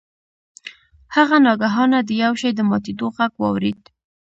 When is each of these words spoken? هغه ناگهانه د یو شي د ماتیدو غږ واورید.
هغه 1.15 1.37
ناگهانه 1.47 1.99
د 2.03 2.09
یو 2.23 2.33
شي 2.41 2.49
د 2.55 2.59
ماتیدو 2.69 3.07
غږ 3.17 3.31
واورید. 3.41 3.81